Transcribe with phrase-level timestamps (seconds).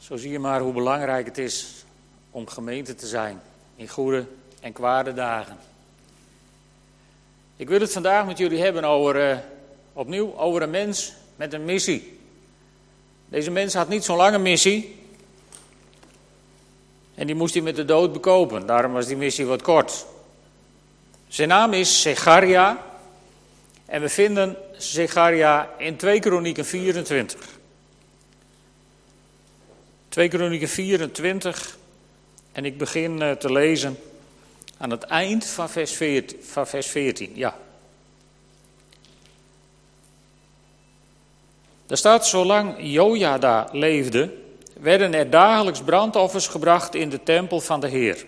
[0.00, 1.84] Zo zie je maar hoe belangrijk het is
[2.30, 3.40] om gemeente te zijn
[3.76, 4.24] in goede
[4.60, 5.58] en kwade dagen.
[7.56, 9.38] Ik wil het vandaag met jullie hebben over, uh,
[9.92, 12.18] opnieuw over een mens met een missie.
[13.28, 14.98] Deze mens had niet zo'n lange missie.
[17.14, 18.66] En die moest hij met de dood bekopen.
[18.66, 20.06] Daarom was die missie wat kort.
[21.28, 22.86] Zijn naam is Zecharia.
[23.86, 27.59] En we vinden Zecharia in 2 Kronieken 24.
[30.10, 31.78] 2 Kronieken 24.
[32.52, 33.98] En ik begin eh, te lezen
[34.78, 36.38] aan het eind van vers 14.
[36.42, 37.56] Van vers 14 ja.
[41.86, 44.34] Er staat, zolang Jojada leefde,
[44.80, 48.26] werden er dagelijks brandoffers gebracht in de tempel van de Heer.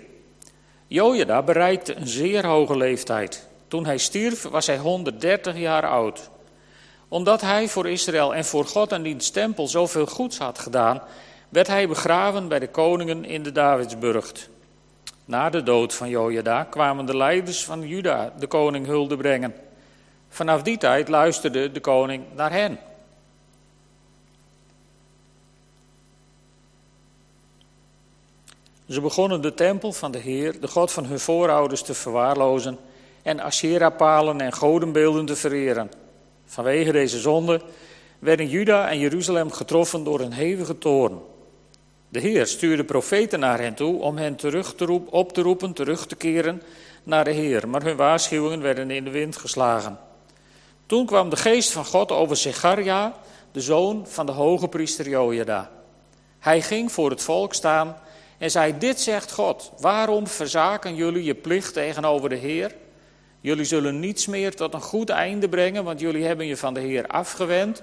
[0.86, 3.48] Jojada bereikte een zeer hoge leeftijd.
[3.68, 6.30] Toen hij stierf was hij 130 jaar oud.
[7.08, 11.02] Omdat hij voor Israël en voor God en diens tempel zoveel goeds had gedaan,
[11.52, 14.32] werd hij begraven bij de koningen in de Davidsburg.
[15.24, 19.54] Na de dood van Jojada kwamen de leiders van Juda de koning hulde brengen.
[20.28, 22.78] Vanaf die tijd luisterde de koning naar hen.
[28.88, 32.78] Ze begonnen de tempel van de Heer, de God van hun voorouders, te verwaarlozen
[33.22, 35.90] en Asherah-palen en godenbeelden te vereren.
[36.46, 37.60] Vanwege deze zonde
[38.18, 41.30] werden Juda en Jeruzalem getroffen door een hevige toorn.
[42.12, 45.72] De Heer stuurde profeten naar hen toe om hen terug te roep, op te roepen
[45.72, 46.62] terug te keren
[47.02, 49.98] naar de Heer, maar hun waarschuwingen werden in de wind geslagen.
[50.86, 53.14] Toen kwam de geest van God over Zecharia,
[53.52, 55.70] de zoon van de hoge priester Jojada.
[56.38, 57.96] Hij ging voor het volk staan
[58.38, 62.74] en zei: Dit zegt God, waarom verzaken jullie je plicht tegenover de Heer?
[63.40, 66.80] Jullie zullen niets meer tot een goed einde brengen, want jullie hebben je van de
[66.80, 67.82] Heer afgewend.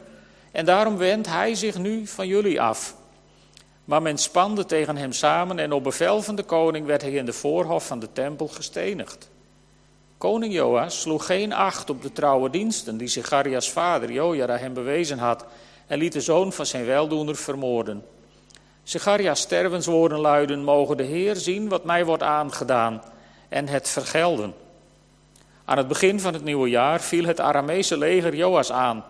[0.52, 2.98] En daarom wendt hij zich nu van jullie af.
[3.90, 7.26] Maar men spande tegen hem samen en op bevel van de koning werd hij in
[7.26, 9.30] de voorhof van de tempel gestenigd.
[10.18, 15.18] Koning Joas sloeg geen acht op de trouwe diensten die Zecharias vader Jojada hem bewezen
[15.18, 15.46] had
[15.88, 18.06] en liet de zoon van zijn weldoener vermoorden.
[18.84, 23.04] Zecharias stervenswoorden luiden, mogen de Heer zien wat mij wordt aangedaan
[23.48, 24.54] en het vergelden.
[25.66, 29.04] Aan het begin van het nieuwe jaar viel het Aramese leger Joas aan.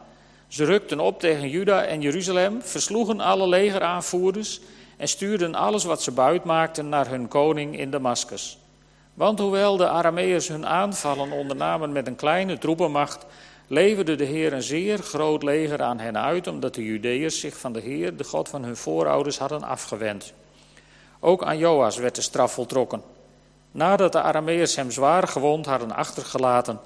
[0.50, 4.60] Ze rukten op tegen Juda en Jeruzalem, versloegen alle legeraanvoerders
[4.98, 8.58] en stuurden alles wat ze buit maakten naar hun koning in Damascus.
[9.14, 13.26] Want hoewel de Arameërs hun aanvallen ondernamen met een kleine troepenmacht,
[13.68, 17.74] leverde de Heer een zeer groot leger aan hen uit, omdat de Judeërs zich van
[17.74, 20.34] de Heer, de God van hun voorouders, hadden afgewend.
[21.20, 23.02] Ook aan Joas werd de straf voltrokken.
[23.72, 26.80] Nadat de Arameërs hem zwaar gewond hadden achtergelaten,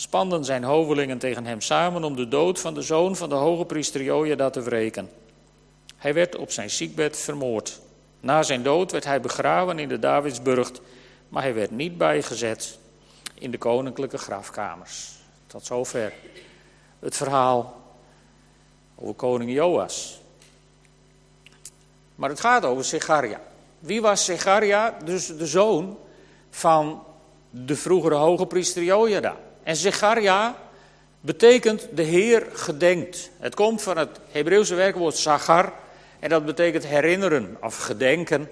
[0.00, 3.64] spanden zijn hovelingen tegen hem samen om de dood van de zoon van de hoge
[3.64, 5.10] priester Jojada te wreken.
[5.96, 7.80] Hij werd op zijn ziekbed vermoord.
[8.20, 10.80] Na zijn dood werd hij begraven in de Davidsburgt,
[11.28, 12.78] maar hij werd niet bijgezet
[13.34, 15.10] in de koninklijke grafkamers.
[15.46, 16.12] Tot zover
[16.98, 17.80] het verhaal
[18.94, 20.20] over koning Joas.
[22.14, 23.40] Maar het gaat over Zecharia.
[23.78, 24.98] Wie was Zecharia?
[25.04, 25.98] Dus de zoon
[26.50, 27.02] van
[27.50, 29.36] de vroegere hoge priester Jojada.
[29.68, 30.56] En Zecharia
[31.20, 33.30] betekent de Heer gedenkt.
[33.38, 35.72] Het komt van het Hebreeuwse werkwoord zachar
[36.18, 38.50] en dat betekent herinneren of gedenken,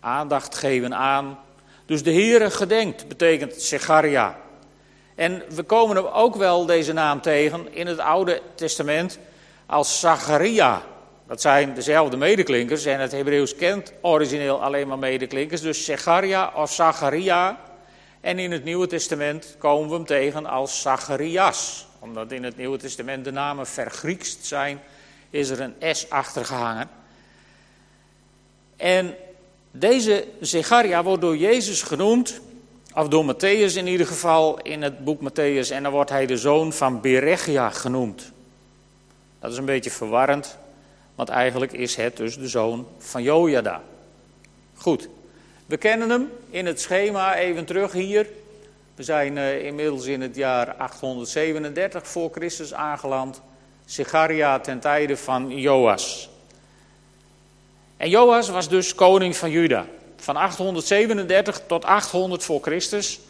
[0.00, 1.38] aandacht geven aan.
[1.86, 4.36] Dus de Heer gedenkt betekent Zecharia.
[5.14, 9.18] En we komen hem ook wel deze naam tegen in het Oude Testament
[9.66, 10.82] als Zacharia.
[11.26, 15.60] Dat zijn dezelfde medeklinkers en het Hebreeuws kent origineel alleen maar medeklinkers.
[15.60, 17.72] Dus Zecharia of Zacharia.
[18.24, 21.86] En in het Nieuwe Testament komen we hem tegen als Zacharias.
[21.98, 24.80] Omdat in het Nieuwe Testament de namen vergriekst zijn,
[25.30, 26.88] is er een S achter gehangen.
[28.76, 29.14] En
[29.70, 32.40] deze Zecharia wordt door Jezus genoemd
[32.94, 35.70] of door Matthäus in ieder geval in het boek Matthäus.
[35.70, 38.32] En dan wordt hij de zoon van Berechia genoemd.
[39.40, 40.58] Dat is een beetje verwarrend,
[41.14, 43.82] want eigenlijk is het dus de zoon van Jojada.
[44.74, 45.08] Goed,
[45.66, 48.26] we kennen hem in het schema even terug hier.
[48.94, 53.40] We zijn uh, inmiddels in het jaar 837 voor Christus aangeland.
[53.86, 56.28] Sigaria ten tijde van Joas.
[57.96, 59.86] En Joas was dus koning van Juda
[60.24, 63.20] van 837 tot 800 voor Christus.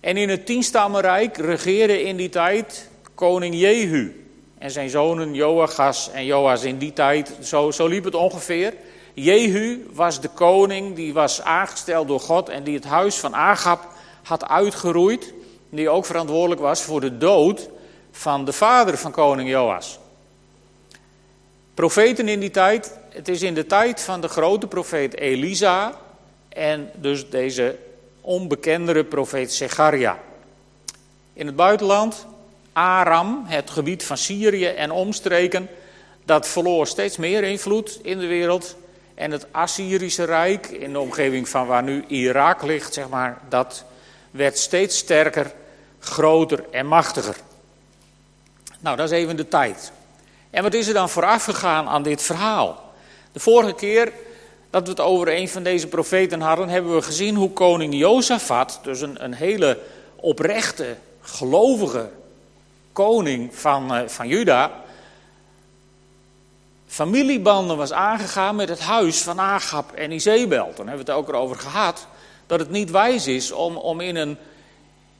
[0.00, 4.26] En in het tienstammenrijk regeerde in die tijd koning Jehu.
[4.58, 8.74] En zijn zonen Joachas en Joas in die tijd, zo, zo liep het ongeveer.
[9.22, 13.86] Jehu was de koning die was aangesteld door God en die het huis van Agab
[14.22, 15.32] had uitgeroeid.
[15.70, 17.68] Die ook verantwoordelijk was voor de dood
[18.10, 19.98] van de vader van koning Joas.
[21.74, 25.94] Profeten in die tijd, het is in de tijd van de grote profeet Elisa
[26.48, 27.76] en dus deze
[28.20, 30.18] onbekendere profeet Zecharia.
[31.32, 32.26] In het buitenland,
[32.72, 35.68] Aram, het gebied van Syrië en omstreken,
[36.24, 38.76] dat verloor steeds meer invloed in de wereld.
[39.18, 43.84] En het Assyrische Rijk, in de omgeving van waar nu Irak ligt, zeg maar, dat
[44.30, 45.52] werd steeds sterker,
[45.98, 47.36] groter en machtiger.
[48.80, 49.92] Nou, dat is even de tijd.
[50.50, 52.92] En wat is er dan vooraf gegaan aan dit verhaal?
[53.32, 54.12] De vorige keer
[54.70, 58.80] dat we het over een van deze profeten hadden, hebben we gezien hoe koning Jozefat,
[58.82, 59.78] dus een, een hele
[60.16, 62.10] oprechte, gelovige
[62.92, 64.70] koning van, uh, van Juda,
[66.88, 70.72] familiebanden was aangegaan met het huis van Agab en Izebel.
[70.74, 72.06] Toen hebben we het ook erover gehad
[72.46, 74.36] dat het niet wijs is om, om in, een,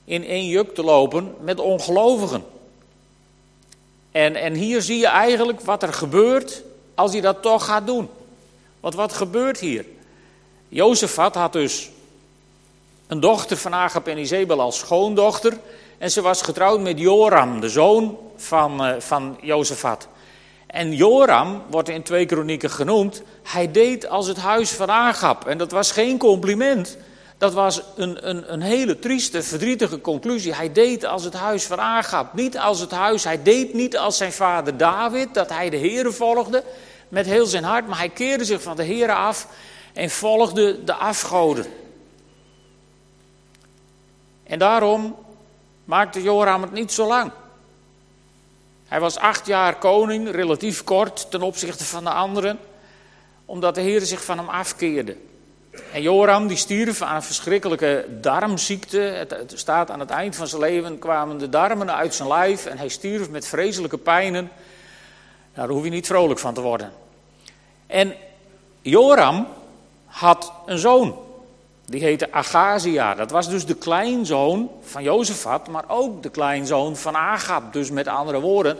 [0.04, 2.44] in één juk te lopen met ongelovigen.
[4.10, 6.62] En, en hier zie je eigenlijk wat er gebeurt
[6.94, 8.08] als je dat toch gaat doen.
[8.80, 9.84] Want wat gebeurt hier?
[10.68, 11.90] Jozefat had dus
[13.06, 15.58] een dochter van Agab en Izebel als schoondochter.
[15.98, 20.08] En ze was getrouwd met Joram, de zoon van, uh, van Jozefat.
[20.68, 23.22] En Joram wordt in twee kronieken genoemd.
[23.42, 25.46] Hij deed als het huis van Agab.
[25.46, 26.96] En dat was geen compliment.
[27.38, 30.54] Dat was een, een, een hele trieste, verdrietige conclusie.
[30.54, 32.34] Hij deed als het huis van Agab.
[32.34, 36.14] Niet als het huis, hij deed niet als zijn vader David, dat hij de Heeren
[36.14, 36.64] volgde
[37.08, 37.86] met heel zijn hart.
[37.86, 39.46] Maar hij keerde zich van de Heeren af
[39.92, 41.66] en volgde de afgoden.
[44.44, 45.16] En daarom
[45.84, 47.32] maakte Joram het niet zo lang.
[48.88, 52.58] Hij was acht jaar koning, relatief kort ten opzichte van de anderen,
[53.44, 55.16] omdat de Heer zich van hem afkeerde.
[55.92, 58.98] En Joram die stierf aan een verschrikkelijke darmziekte.
[58.98, 62.78] Het, staat aan het eind van zijn leven kwamen de darmen uit zijn lijf en
[62.78, 64.50] hij stierf met vreselijke pijnen.
[65.54, 66.92] Daar hoef je niet vrolijk van te worden.
[67.86, 68.14] En
[68.80, 69.46] Joram
[70.06, 71.27] had een zoon.
[71.90, 73.14] Die heette Agazia.
[73.14, 77.72] Dat was dus de kleinzoon van Jozefat, maar ook de kleinzoon van Agab.
[77.72, 78.78] Dus met andere woorden,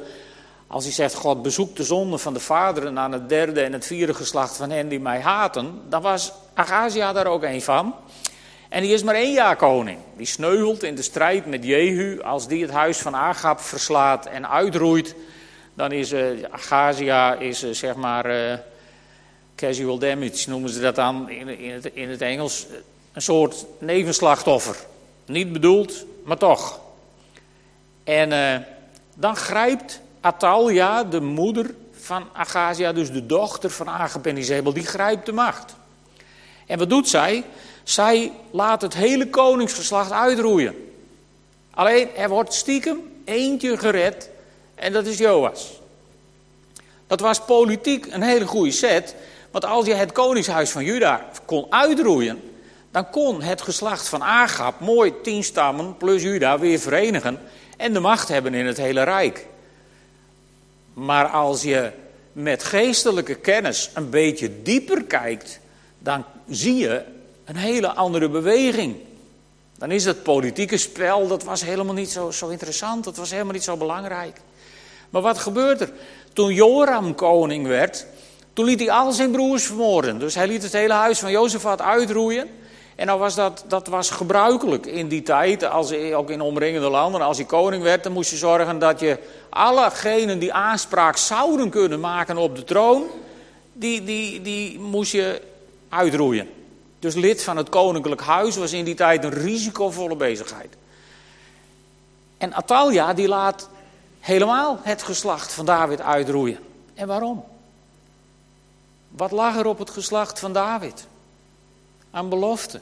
[0.67, 3.87] als hij zegt, God bezoekt de zonde van de vaderen aan het derde en het
[3.87, 7.95] vierde geslacht van hen die mij haten, dan was Agazia daar ook een van.
[8.69, 9.99] En die is maar één jaar koning.
[10.17, 12.21] Die sneuvelt in de strijd met Jehu.
[12.23, 15.15] Als die het huis van Agab verslaat en uitroeit,
[15.75, 16.31] dan is uh,
[17.39, 18.59] is, uh, zeg maar uh,
[19.57, 22.67] casual damage, noemen ze dat dan in, het, in het Engels.
[23.19, 24.77] Een soort nevenslachtoffer.
[25.27, 26.81] Niet bedoeld, maar toch.
[28.05, 28.67] En
[29.15, 34.87] dan grijpt Atalja, de moeder van Agazia, dus de dochter van Agab en Izebel, die
[34.87, 35.75] grijpt de macht.
[36.67, 37.45] En wat doet zij?
[37.83, 40.93] Zij laat het hele koningsgeslacht uitroeien.
[41.71, 44.31] Alleen er wordt stiekem eentje gered
[44.75, 45.81] en dat is Joas.
[47.07, 49.15] Dat was politiek een hele goede set,
[49.51, 52.43] want als je het koningshuis van Juda kon uitroeien,
[52.91, 57.41] dan kon het geslacht van Agab mooi tien stammen plus Juda weer verenigen
[57.77, 59.47] en de macht hebben in het hele rijk.
[60.95, 61.91] Maar als je
[62.33, 65.61] met geestelijke kennis een beetje dieper kijkt,
[65.99, 67.05] dan zie je
[67.45, 68.97] een hele andere beweging.
[69.79, 73.53] Dan is het politieke spel, dat was helemaal niet zo, zo interessant, dat was helemaal
[73.53, 74.41] niet zo belangrijk.
[75.11, 75.93] Maar wat gebeurt er?
[76.33, 78.07] Toen Joram koning werd,
[78.53, 80.19] toen liet hij al zijn broers vermoorden.
[80.19, 82.49] Dus hij liet het hele huis van Jozefat uitroeien.
[82.99, 87.21] En nou was dat, dat was gebruikelijk in die tijd, als, ook in omringende landen.
[87.21, 92.01] Als je koning werd, dan moest je zorgen dat je allegenen die aanspraak zouden kunnen
[92.01, 93.07] maken op de troon,
[93.73, 95.43] die, die, die moest je
[95.89, 96.49] uitroeien.
[96.99, 100.77] Dus lid van het koninklijk huis was in die tijd een risicovolle bezigheid.
[102.39, 103.69] En Atalia die laat
[104.21, 106.59] helemaal het geslacht van David uitroeien.
[106.95, 107.45] En waarom?
[109.09, 111.07] Wat lag er op het geslacht van David?
[112.11, 112.81] Aan belofte.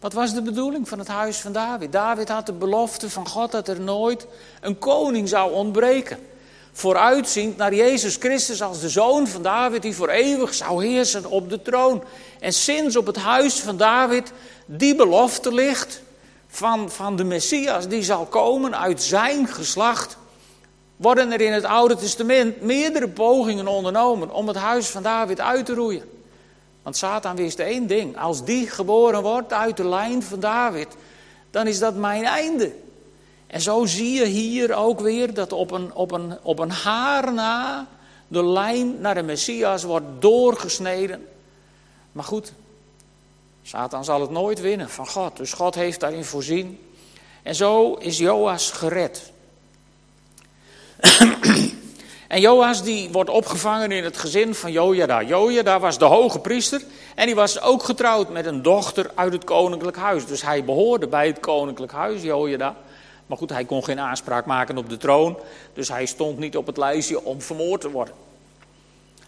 [0.00, 1.92] Wat was de bedoeling van het huis van David?
[1.92, 4.26] David had de belofte van God dat er nooit
[4.60, 6.18] een koning zou ontbreken.
[6.72, 11.50] Vooruitziend naar Jezus Christus als de zoon van David die voor eeuwig zou heersen op
[11.50, 12.02] de troon.
[12.40, 14.32] En sinds op het huis van David
[14.66, 16.02] die belofte ligt
[16.48, 20.16] van, van de Messias die zal komen uit zijn geslacht,
[20.96, 25.66] worden er in het Oude Testament meerdere pogingen ondernomen om het huis van David uit
[25.66, 26.17] te roeien.
[26.88, 30.96] Want Satan wist één ding: als die geboren wordt uit de lijn van David,
[31.50, 32.74] dan is dat mijn einde.
[33.46, 37.32] En zo zie je hier ook weer dat op een, op een, op een haar
[37.32, 37.86] na
[38.28, 41.26] de lijn naar de Messias wordt doorgesneden.
[42.12, 42.52] Maar goed,
[43.62, 45.36] Satan zal het nooit winnen van God.
[45.36, 46.78] Dus God heeft daarin voorzien.
[47.42, 49.32] En zo is Joas gered.
[52.28, 55.22] En Joas die wordt opgevangen in het gezin van Jojada.
[55.22, 56.82] Jojada was de hoge priester
[57.14, 60.26] en die was ook getrouwd met een dochter uit het koninklijk huis.
[60.26, 62.76] Dus hij behoorde bij het koninklijk huis, Jojada.
[63.26, 65.38] Maar goed, hij kon geen aanspraak maken op de troon,
[65.74, 68.14] dus hij stond niet op het lijstje om vermoord te worden.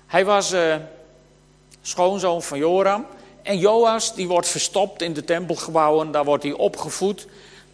[0.07, 0.75] Hij was uh,
[1.83, 3.07] schoonzoon van Joram
[3.42, 7.26] en Joas die wordt verstopt in de tempelgebouwen, daar wordt hij opgevoed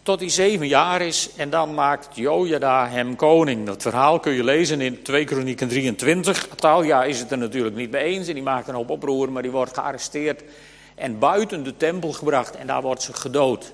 [0.07, 3.65] tot hij zeven jaar is en dan maakt Jojada hem koning.
[3.65, 6.49] Dat verhaal kun je lezen in 2 Kronieken 23.
[6.49, 9.41] Atalia is het er natuurlijk niet mee eens en die maakt een hoop oproer, maar
[9.41, 10.43] die wordt gearresteerd
[10.95, 13.73] en buiten de tempel gebracht en daar wordt ze gedood.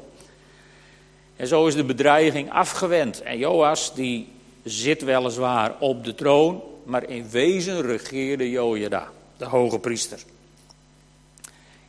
[1.36, 3.22] En zo is de bedreiging afgewend.
[3.22, 4.32] En Joas die
[4.64, 10.20] zit weliswaar op de troon, maar in wezen regeerde Jojada, de hoge priester.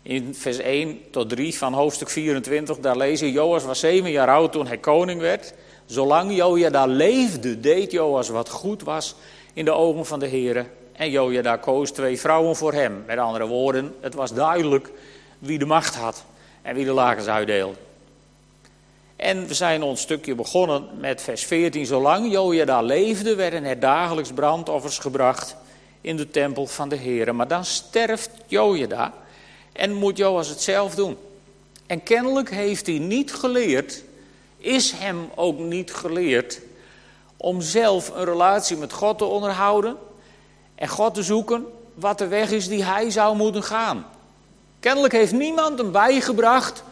[0.06, 4.52] In vers 1 tot 3 van hoofdstuk 24, daar lezen Joas was zeven jaar oud
[4.52, 5.54] toen hij koning werd.
[5.86, 9.14] Zolang Jojada leefde, deed Joas wat goed was
[9.52, 10.70] in de ogen van de heren.
[10.92, 13.02] En Jojada koos twee vrouwen voor hem.
[13.06, 14.90] Met andere woorden, het was duidelijk
[15.38, 16.24] wie de macht had
[16.62, 17.76] en wie de lakens uitdeelde.
[19.16, 21.86] En we zijn ons stukje begonnen met vers 14.
[21.86, 25.56] Zolang Jojada leefde, werden er dagelijks brandoffers gebracht
[26.00, 27.36] in de tempel van de heren.
[27.36, 29.12] Maar dan sterft Jojada
[29.74, 31.16] en moet Joas het zelf doen.
[31.86, 34.02] En kennelijk heeft hij niet geleerd,
[34.56, 36.60] is hem ook niet geleerd,
[37.36, 39.96] om zelf een relatie met God te onderhouden
[40.74, 44.06] en God te zoeken wat de weg is die hij zou moeten gaan.
[44.80, 46.82] Kennelijk heeft niemand hem bijgebracht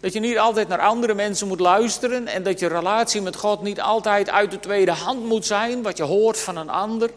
[0.00, 3.62] dat je niet altijd naar andere mensen moet luisteren en dat je relatie met God
[3.62, 7.10] niet altijd uit de tweede hand moet zijn, wat je hoort van een ander,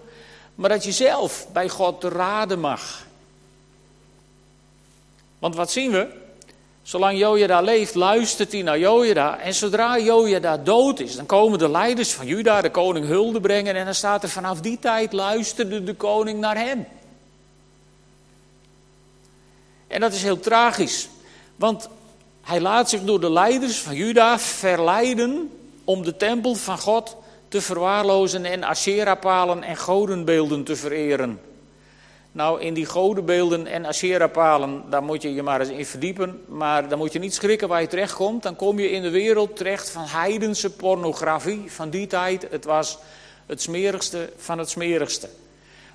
[0.55, 3.05] maar dat je zelf bij God te raden mag.
[5.39, 6.07] Want wat zien we?
[6.85, 9.39] Zolang Jojada leeft, luistert hij naar Jojada.
[9.39, 13.75] En zodra Jojada dood is, dan komen de leiders van Juda de koning hulde brengen.
[13.75, 16.87] En dan staat er vanaf die tijd luisterde de koning naar hem.
[19.87, 21.09] En dat is heel tragisch.
[21.55, 21.89] Want
[22.41, 25.51] hij laat zich door de leiders van Juda verleiden
[25.83, 27.15] om de tempel van God
[27.47, 31.39] te verwaarlozen en Asherapalen en godenbeelden te vereren.
[32.35, 36.43] Nou, in die godenbeelden en Asherapalen, daar moet je je maar eens in verdiepen.
[36.47, 38.43] Maar dan moet je niet schrikken waar je terechtkomt.
[38.43, 42.47] Dan kom je in de wereld terecht van heidense pornografie van die tijd.
[42.49, 42.97] Het was
[43.45, 45.29] het smerigste van het smerigste.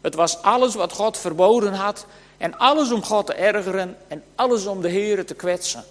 [0.01, 2.07] Het was alles wat God verboden had.
[2.37, 5.85] En alles om God te ergeren en alles om de Heeren te kwetsen.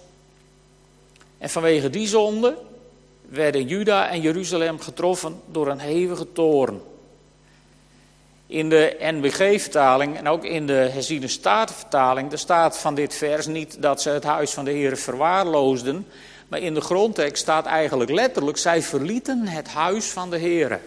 [1.38, 2.56] En vanwege die zonde
[3.28, 6.80] werden Juda en Jeruzalem getroffen door een hevige toorn.
[8.50, 13.82] In de NBG-vertaling en ook in de herziene statenvertaling, de staat van dit vers niet
[13.82, 16.06] dat ze het huis van de Heer verwaarloosden,
[16.48, 20.80] maar in de grondtekst staat eigenlijk letterlijk, zij verlieten het huis van de Heer.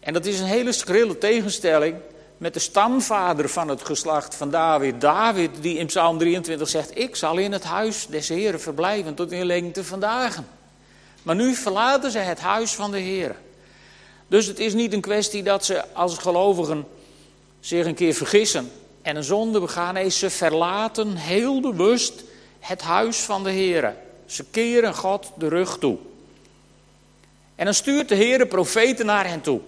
[0.00, 1.96] En dat is een hele schrille tegenstelling
[2.36, 5.00] met de stamvader van het geslacht van David.
[5.00, 9.32] David die in Psalm 23 zegt, ik zal in het huis des Heeren verblijven tot
[9.32, 10.46] in lengte van dagen.
[11.22, 13.36] Maar nu verlaten ze het huis van de Heer.
[14.32, 16.86] Dus het is niet een kwestie dat ze als gelovigen
[17.60, 18.70] zich een keer vergissen
[19.02, 19.94] en een zonde begaan.
[19.94, 22.24] Nee, ze verlaten heel bewust
[22.60, 23.94] het huis van de Heer.
[24.26, 25.96] Ze keren God de rug toe.
[27.54, 29.60] En dan stuurt de Heer profeten naar hen toe.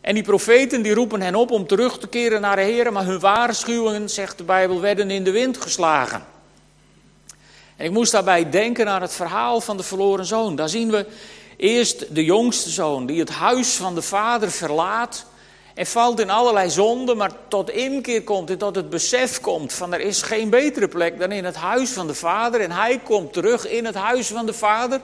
[0.00, 3.04] En die profeten die roepen hen op om terug te keren naar de Heer, maar
[3.04, 6.24] hun waarschuwingen, zegt de Bijbel, werden in de wind geslagen.
[7.76, 10.56] En ik moest daarbij denken aan het verhaal van de verloren zoon.
[10.56, 11.06] Daar zien we
[11.60, 15.26] Eerst de jongste zoon die het huis van de vader verlaat
[15.74, 19.92] en valt in allerlei zonden, maar tot inkeer komt en tot het besef komt van
[19.94, 22.60] er is geen betere plek dan in het huis van de vader.
[22.60, 25.00] En hij komt terug in het huis van de vader.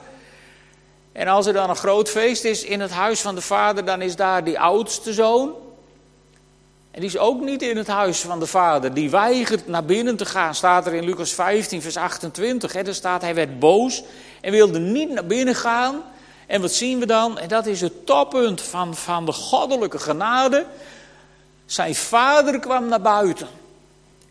[1.11, 4.01] En als er dan een groot feest is in het huis van de vader, dan
[4.01, 5.53] is daar die oudste zoon.
[6.91, 8.93] En die is ook niet in het huis van de vader.
[8.93, 12.73] Die weigert naar binnen te gaan, staat er in Lucas 15, vers 28.
[12.73, 14.03] Hè, daar staat, hij werd boos
[14.41, 16.03] en wilde niet naar binnen gaan.
[16.47, 17.39] En wat zien we dan?
[17.39, 20.65] En dat is het toppunt van, van de goddelijke genade.
[21.65, 23.47] Zijn vader kwam naar buiten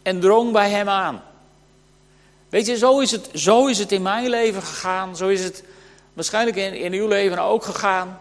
[0.03, 1.23] en drong bij hem aan.
[2.49, 5.17] Weet je, zo is het, zo is het in mijn leven gegaan.
[5.17, 5.63] Zo is het
[6.13, 8.21] waarschijnlijk in, in uw leven ook gegaan.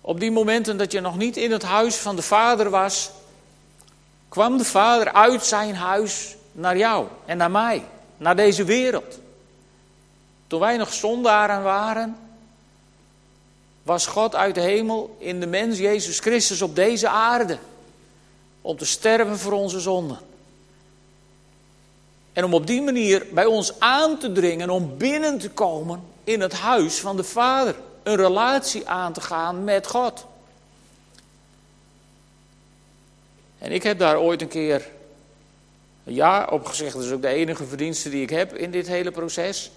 [0.00, 3.10] Op die momenten dat je nog niet in het huis van de vader was,
[4.28, 7.84] kwam de vader uit zijn huis naar jou en naar mij,
[8.16, 9.19] naar deze wereld.
[10.50, 12.16] Toen wij nog zondaren waren,
[13.82, 17.58] was God uit de hemel in de mens Jezus Christus op deze aarde.
[18.60, 20.18] Om te sterven voor onze zonden.
[22.32, 26.40] En om op die manier bij ons aan te dringen, om binnen te komen in
[26.40, 27.74] het huis van de Vader.
[28.02, 30.26] Een relatie aan te gaan met God.
[33.58, 34.88] En ik heb daar ooit een keer
[36.02, 36.92] ja op gezegd.
[36.92, 39.70] Dat is ook de enige verdienste die ik heb in dit hele proces.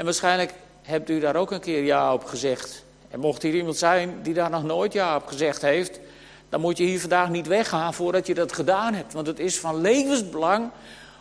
[0.00, 0.52] En waarschijnlijk
[0.82, 2.84] hebt u daar ook een keer ja op gezegd.
[3.08, 6.00] En mocht hier iemand zijn die daar nog nooit ja op gezegd heeft,
[6.48, 9.12] dan moet je hier vandaag niet weggaan voordat je dat gedaan hebt.
[9.12, 10.70] Want het is van levensbelang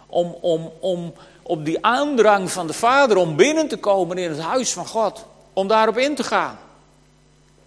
[0.08, 4.40] om, om, om op die aandrang van de Vader om binnen te komen in het
[4.40, 6.60] huis van God, om daarop in te gaan.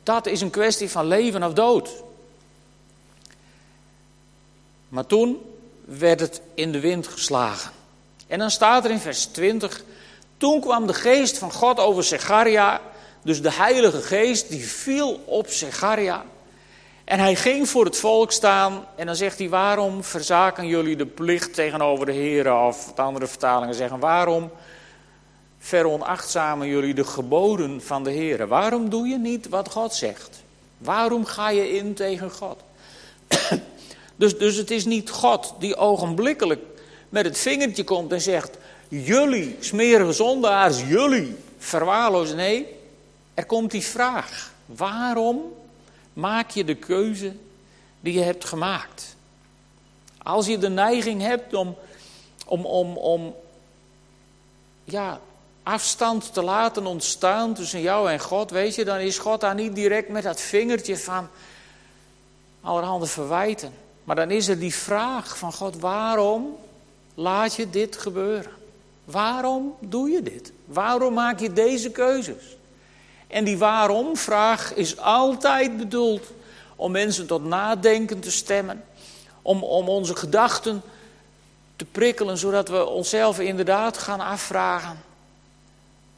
[0.03, 1.91] Dat is een kwestie van leven of dood.
[4.89, 5.41] Maar toen
[5.85, 7.71] werd het in de wind geslagen.
[8.27, 9.85] En dan staat er in vers 20:
[10.43, 12.81] Toen kwam de geest van God over Zecharia,
[13.23, 16.25] dus de Heilige Geest, die viel op Zecharia.
[17.05, 21.07] En hij ging voor het volk staan en dan zegt hij: Waarom verzaken jullie de
[21.07, 22.55] plicht tegenover de Heer?
[22.55, 24.51] Of de andere vertalingen zeggen: Waarom
[25.59, 28.49] veronachtzamen jullie de geboden van de Heer?
[28.49, 30.43] Waarom doe je niet wat God zegt?
[30.79, 32.57] Waarom ga je in tegen God?
[34.17, 36.61] Dus, dus het is niet God die ogenblikkelijk
[37.09, 38.57] met het vingertje komt en zegt:
[38.95, 42.37] Jullie smerige zondaars, jullie verwaarlozen.
[42.37, 42.67] Nee,
[43.35, 45.55] er komt die vraag: Waarom
[46.13, 47.33] maak je de keuze
[48.01, 49.17] die je hebt gemaakt?
[50.23, 51.77] Als je de neiging hebt om,
[52.47, 53.35] om, om, om
[54.85, 55.21] ja,
[55.63, 59.75] afstand te laten ontstaan tussen jou en God, weet je, dan is God daar niet
[59.75, 61.29] direct met dat vingertje van
[62.61, 63.73] allerhande verwijten.
[64.05, 66.57] Maar dan is er die vraag van God, waarom
[67.15, 68.61] laat je dit gebeuren?
[69.05, 70.53] Waarom doe je dit?
[70.65, 72.57] Waarom maak je deze keuzes?
[73.27, 76.31] En die waarom-vraag is altijd bedoeld
[76.77, 78.85] om mensen tot nadenken te stemmen,
[79.43, 80.83] om, om onze gedachten
[81.77, 85.03] te prikkelen, zodat we onszelf inderdaad gaan afvragen: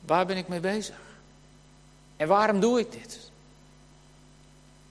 [0.01, 0.97] waar ben ik mee bezig?
[2.17, 3.25] En waarom doe ik dit?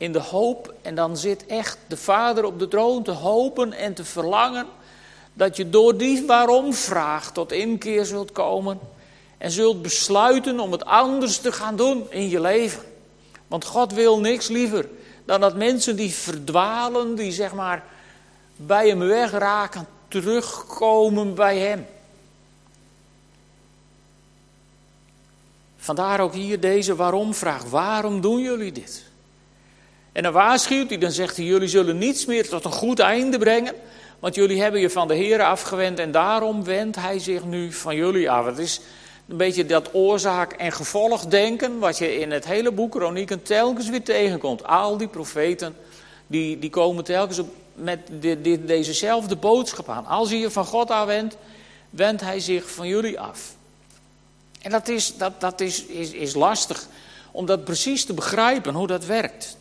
[0.03, 3.93] in de hoop, en dan zit echt de Vader op de troon te hopen en
[3.93, 4.67] te verlangen
[5.33, 8.79] dat je door die waarom-vraag tot inkeer zult komen
[9.37, 12.83] en zult besluiten om het anders te gaan doen in je leven.
[13.47, 14.87] Want God wil niks liever
[15.25, 17.83] dan dat mensen die verdwalen, die zeg maar
[18.55, 21.85] bij hem wegraken, terugkomen bij hem.
[25.77, 27.63] Vandaar ook hier deze waarom-vraag.
[27.63, 29.03] Waarom doen jullie dit?
[30.11, 33.37] En dan waarschuwt hij, dan zegt hij, jullie zullen niets meer tot een goed einde
[33.37, 33.75] brengen,
[34.23, 37.95] want jullie hebben je van de Heer afgewend en daarom wendt hij zich nu van
[37.95, 38.45] jullie af.
[38.45, 38.81] Het is
[39.27, 44.03] een beetje dat oorzaak- en gevolgdenken wat je in het hele boek Kronieken telkens weer
[44.03, 44.63] tegenkomt.
[44.63, 45.75] Al die profeten,
[46.27, 47.41] die, die komen telkens
[47.73, 50.05] met de, dezezelfde boodschap aan.
[50.05, 51.37] Als je je van God afwendt,
[51.89, 53.55] wendt hij zich van jullie af.
[54.61, 56.87] En dat is, dat, dat is, is, is lastig
[57.31, 59.57] om dat precies te begrijpen, hoe dat werkt.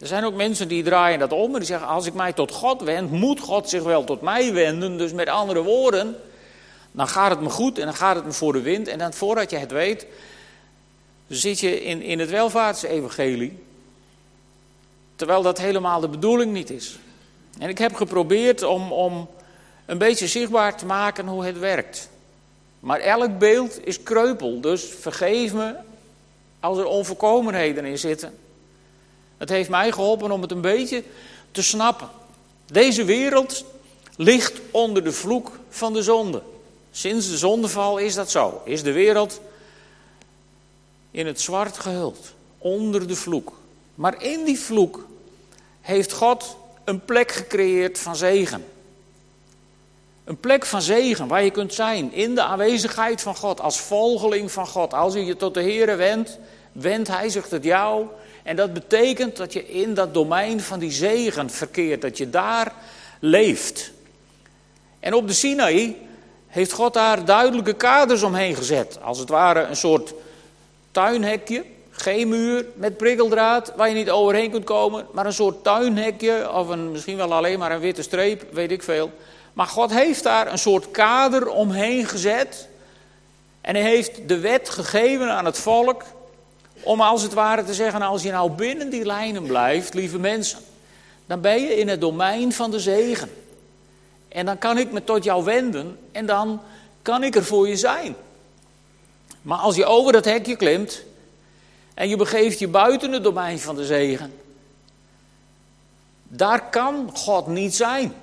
[0.00, 2.52] Er zijn ook mensen die draaien dat om en die zeggen: Als ik mij tot
[2.52, 4.98] God wend, moet God zich wel tot mij wenden.
[4.98, 6.16] Dus met andere woorden,
[6.90, 8.88] dan gaat het me goed en dan gaat het me voor de wind.
[8.88, 10.06] En dan voordat je het weet,
[11.28, 13.62] zit je in, in het welvaartsevangelie.
[15.16, 16.98] Terwijl dat helemaal de bedoeling niet is.
[17.58, 19.28] En ik heb geprobeerd om, om
[19.86, 22.08] een beetje zichtbaar te maken hoe het werkt.
[22.80, 25.74] Maar elk beeld is kreupel, dus vergeef me
[26.60, 28.38] als er onvolkomenheden in zitten.
[29.40, 31.02] Het heeft mij geholpen om het een beetje
[31.50, 32.08] te snappen.
[32.66, 33.64] Deze wereld
[34.16, 36.42] ligt onder de vloek van de zonde.
[36.90, 38.62] Sinds de zondeval is dat zo.
[38.64, 39.40] Is de wereld
[41.10, 42.32] in het zwart gehuld.
[42.58, 43.58] Onder de vloek.
[43.94, 45.06] Maar in die vloek
[45.80, 48.64] heeft God een plek gecreëerd van zegen.
[50.24, 54.52] Een plek van zegen waar je kunt zijn in de aanwezigheid van God, als volgeling
[54.52, 54.94] van God.
[54.94, 56.38] Als je je tot de Heer wendt,
[56.72, 58.06] wendt Hij zich tot jou
[58.42, 62.72] en dat betekent dat je in dat domein van die zegen verkeert, dat je daar
[63.18, 63.92] leeft.
[65.00, 65.96] En op de Sinaï
[66.46, 68.98] heeft God daar duidelijke kaders omheen gezet.
[69.02, 70.14] Als het ware een soort
[70.90, 76.52] tuinhekje, geen muur met prikkeldraad waar je niet overheen kunt komen, maar een soort tuinhekje
[76.52, 79.10] of een, misschien wel alleen maar een witte streep, weet ik veel.
[79.52, 82.68] Maar God heeft daar een soort kader omheen gezet.
[83.60, 86.02] En hij heeft de wet gegeven aan het volk
[86.82, 90.58] om als het ware te zeggen, als je nou binnen die lijnen blijft, lieve mensen,
[91.26, 93.30] dan ben je in het domein van de zegen.
[94.28, 96.60] En dan kan ik me tot jou wenden en dan
[97.02, 98.16] kan ik er voor je zijn.
[99.42, 101.02] Maar als je over dat hekje klimt
[101.94, 104.32] en je begeeft je buiten het domein van de zegen,
[106.22, 108.14] daar kan God niet zijn.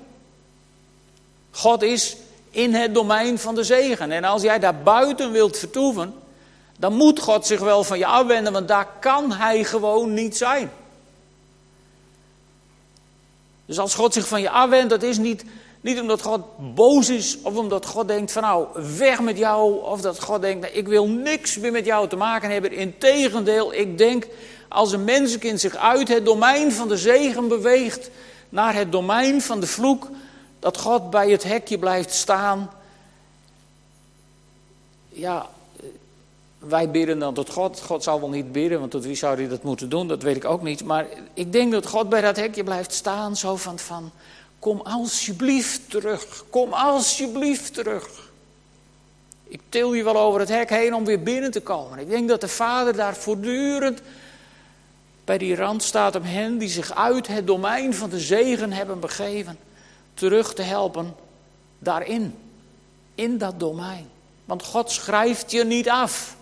[1.50, 2.16] God is
[2.50, 4.12] in het domein van de zegen.
[4.12, 6.14] En als jij daar buiten wilt vertoeven,
[6.78, 10.70] dan moet God zich wel van je afwenden, want daar kan hij gewoon niet zijn.
[13.66, 15.44] Dus als God zich van je afwendt, dat is niet,
[15.80, 16.40] niet omdat God
[16.74, 19.82] boos is of omdat God denkt van nou, weg met jou.
[19.82, 22.72] Of dat God denkt, ik wil niks meer met jou te maken hebben.
[22.72, 24.26] Integendeel, ik denk
[24.68, 28.10] als een mensenkind zich uit het domein van de zegen beweegt
[28.48, 30.08] naar het domein van de vloek,
[30.58, 32.70] dat God bij het hekje blijft staan.
[35.08, 35.48] Ja,
[36.58, 37.80] wij bidden dan tot God.
[37.80, 40.08] God zal wel niet bidden, want tot wie zou hij dat moeten doen?
[40.08, 40.84] Dat weet ik ook niet.
[40.84, 44.10] Maar ik denk dat God bij dat hekje blijft staan, zo van, van
[44.58, 46.44] kom alsjeblieft terug.
[46.50, 48.26] Kom alsjeblieft terug.
[49.48, 51.98] Ik til je wel over het hek heen om weer binnen te komen.
[51.98, 54.00] Ik denk dat de Vader daar voortdurend
[55.24, 59.00] bij die rand staat om hen die zich uit het domein van de zegen hebben
[59.00, 59.58] begeven,
[60.14, 61.14] terug te helpen
[61.78, 62.34] daarin.
[63.14, 64.08] In dat domein.
[64.44, 66.36] Want God schrijft je niet af.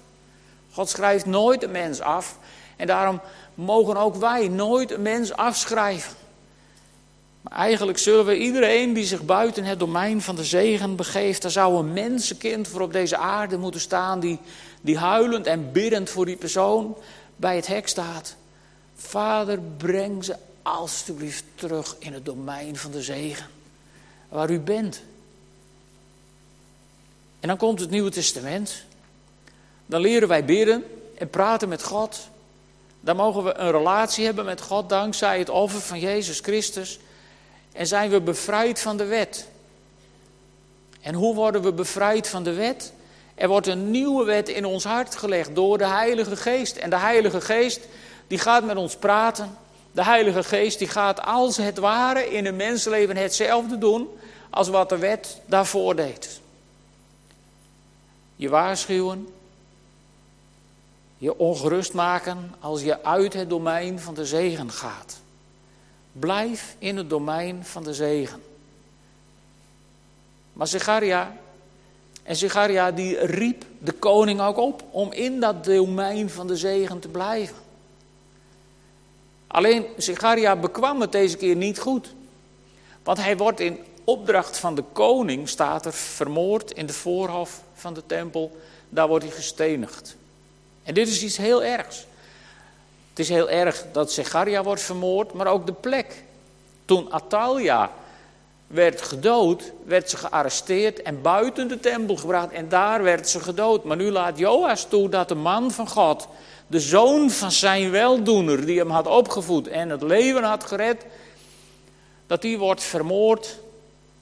[0.76, 2.38] God schrijft nooit een mens af.
[2.76, 3.20] En daarom
[3.54, 6.12] mogen ook wij nooit een mens afschrijven.
[7.40, 11.50] Maar eigenlijk zullen we iedereen die zich buiten het domein van de zegen begeeft, daar
[11.50, 14.38] zou een mensenkind voor op deze aarde moeten staan, die,
[14.80, 16.96] die huilend en biddend voor die persoon
[17.36, 18.36] bij het hek staat.
[18.96, 23.46] Vader, breng ze alstublieft terug in het domein van de zegen,
[24.28, 25.02] waar u bent.
[27.40, 28.84] En dan komt het Nieuwe Testament.
[29.86, 30.84] Dan leren wij bidden
[31.18, 32.28] en praten met God.
[33.00, 36.98] Dan mogen we een relatie hebben met God dankzij het offer van Jezus Christus.
[37.72, 39.46] En zijn we bevrijd van de wet.
[41.00, 42.92] En hoe worden we bevrijd van de wet?
[43.34, 46.76] Er wordt een nieuwe wet in ons hart gelegd door de Heilige Geest.
[46.76, 47.80] En de Heilige Geest
[48.26, 49.56] die gaat met ons praten.
[49.92, 54.08] De Heilige Geest die gaat als het ware in een mensenleven hetzelfde doen
[54.50, 56.40] als wat de wet daarvoor deed.
[58.36, 59.28] Je waarschuwen,
[61.18, 65.20] je ongerust maken als je uit het domein van de zegen gaat.
[66.12, 68.42] Blijf in het domein van de zegen.
[70.52, 71.36] Maar Zecharia,
[72.22, 76.98] en Zecharia die riep de koning ook op om in dat domein van de zegen
[76.98, 77.56] te blijven.
[79.46, 82.14] Alleen Zecharia bekwam het deze keer niet goed.
[83.02, 87.94] Want hij wordt in opdracht van de koning, staat er, vermoord in de voorhof van
[87.94, 88.60] de tempel.
[88.88, 90.16] Daar wordt hij gestenigd.
[90.86, 92.06] En dit is iets heel ergs.
[93.10, 96.22] Het is heel erg dat Zecharia wordt vermoord, maar ook de plek.
[96.84, 97.90] Toen Atalia
[98.66, 103.84] werd gedood, werd ze gearresteerd en buiten de tempel gebracht en daar werd ze gedood.
[103.84, 106.28] Maar nu laat Joas toe dat de man van God,
[106.66, 111.04] de zoon van zijn weldoener, die hem had opgevoed en het leven had gered,
[112.26, 113.58] dat die wordt vermoord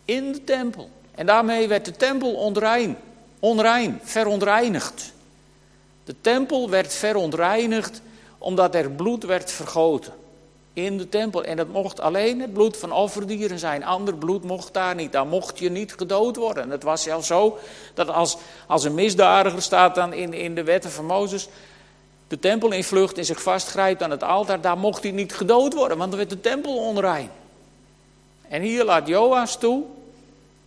[0.04, 0.90] in de tempel.
[1.14, 2.96] En daarmee werd de tempel onrein,
[3.38, 5.13] onrein, verontreinigd.
[6.04, 8.02] De tempel werd verontreinigd
[8.38, 10.12] omdat er bloed werd vergoten
[10.74, 11.44] in de tempel.
[11.44, 13.84] En dat mocht alleen het bloed van offerdieren zijn.
[13.84, 15.12] Ander bloed mocht daar niet.
[15.12, 16.70] Daar mocht je niet gedood worden.
[16.70, 17.58] het was zelfs zo
[17.94, 18.36] dat als,
[18.66, 21.48] als een misdadiger staat dan in, in de wetten van Mozes.
[22.28, 24.60] de tempel in vlucht en zich vastgrijpt aan het altaar.
[24.60, 27.30] daar mocht hij niet gedood worden, want dan werd de tempel onrein.
[28.48, 29.82] En hier laat Joas toe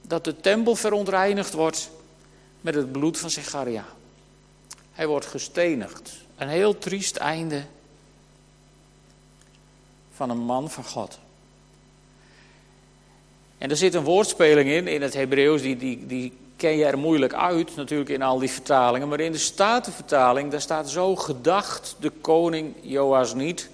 [0.02, 1.90] dat de tempel verontreinigd wordt
[2.62, 3.86] met het bloed van Zecharia.
[4.98, 6.12] Hij wordt gestenigd.
[6.38, 7.64] Een heel triest einde
[10.16, 11.20] van een man van God.
[13.58, 16.98] En er zit een woordspeling in, in het Hebreeuws, die, die, die ken je er
[16.98, 19.08] moeilijk uit, natuurlijk in al die vertalingen.
[19.08, 23.70] Maar in de Statenvertaling, daar staat zo gedacht de koning Joas niet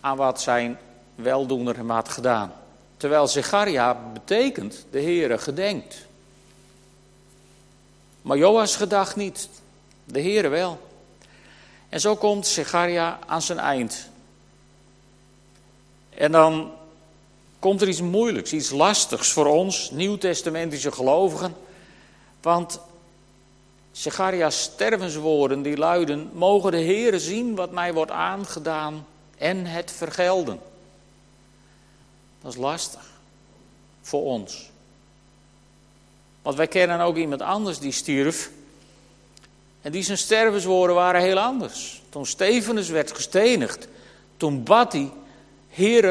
[0.00, 0.78] aan wat zijn
[1.14, 2.52] weldoener hem had gedaan.
[2.96, 6.06] Terwijl Zecharia betekent de Heere gedenkt.
[8.22, 9.48] Maar Joas gedacht niet,
[10.12, 10.88] de Heere wel.
[11.88, 14.08] En zo komt Zecharia aan zijn eind.
[16.10, 16.72] En dan
[17.58, 21.54] komt er iets moeilijks, iets lastigs voor ons, nieuwtestamentische gelovigen.
[22.42, 22.80] Want
[23.92, 29.06] Zecharia's stervenswoorden die luiden, mogen de Heere zien wat mij wordt aangedaan
[29.38, 30.60] en het vergelden.
[32.42, 33.10] Dat is lastig
[34.02, 34.70] voor ons.
[36.42, 38.50] Want wij kennen ook iemand anders die stierf.
[39.82, 42.02] En die zijn stervenswoorden waren heel anders.
[42.08, 43.88] Toen Stefanus werd gestenigd,
[44.36, 45.10] toen bad hij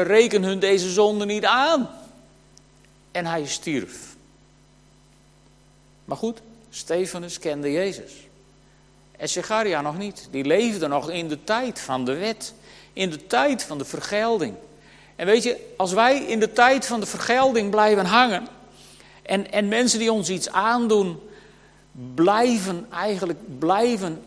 [0.02, 1.90] reken hun deze zonde niet aan.
[3.10, 4.16] En hij stierf.
[6.04, 8.12] Maar goed, Stefanus kende Jezus.
[9.16, 10.28] En Zecharia nog niet.
[10.30, 12.54] Die leefde nog in de tijd van de wet.
[12.92, 14.54] In de tijd van de vergelding.
[15.16, 18.48] En weet je, als wij in de tijd van de vergelding blijven hangen.
[19.22, 21.20] En, en mensen die ons iets aandoen,
[22.14, 24.22] blijven eigenlijk blijven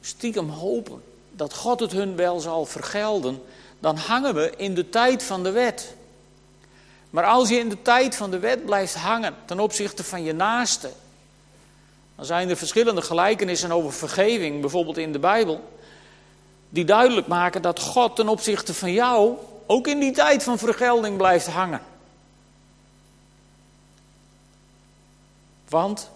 [0.00, 3.42] stiekem hopen dat God het hun wel zal vergelden,
[3.78, 5.94] dan hangen we in de tijd van de wet.
[7.10, 10.32] Maar als je in de tijd van de wet blijft hangen ten opzichte van je
[10.32, 10.90] naaste,
[12.16, 15.72] dan zijn er verschillende gelijkenissen over vergeving, bijvoorbeeld in de Bijbel,
[16.68, 21.16] die duidelijk maken dat God ten opzichte van jou ook in die tijd van vergelding
[21.16, 21.80] blijft hangen.
[25.68, 26.10] Want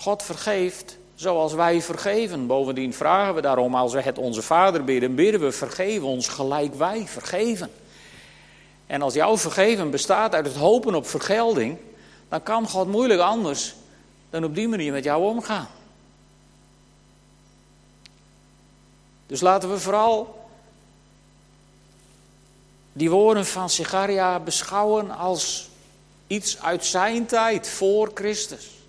[0.00, 2.46] God vergeeft zoals wij vergeven.
[2.46, 6.74] Bovendien vragen we daarom, als we het onze Vader bidden, bidden we vergeven ons gelijk
[6.74, 7.70] wij vergeven.
[8.86, 11.78] En als jouw vergeven bestaat uit het hopen op vergelding,
[12.28, 13.74] dan kan God moeilijk anders
[14.30, 15.68] dan op die manier met jou omgaan.
[19.26, 20.48] Dus laten we vooral
[22.92, 25.68] die woorden van Sigaria beschouwen als
[26.26, 28.79] iets uit zijn tijd voor Christus.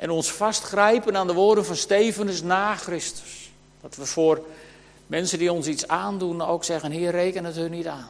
[0.00, 3.50] En ons vastgrijpen aan de woorden van Stefanus na Christus.
[3.80, 4.44] Dat we voor
[5.06, 8.08] mensen die ons iets aandoen ook zeggen: Heer, reken het hun niet aan.